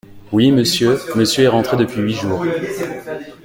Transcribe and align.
Oui, 0.31 0.49
Monsieur, 0.51 0.97
Monsieur 1.15 1.43
est 1.43 1.47
rentré 1.47 1.77
depuis 1.77 2.01
huit 2.01 2.15
jours. 2.15 2.43